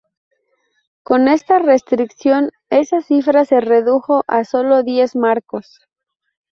[1.03, 5.79] Con esta restricción, esa cifra se redujo a sólo diez marcos.